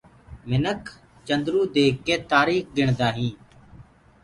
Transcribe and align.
منک 0.49 0.81
چندرو 1.27 1.61
ديک 1.73 1.93
ڪي 2.05 2.15
تآريٚک 2.31 2.65
گُڻدآ 2.75 3.07
هينٚ 3.17 3.37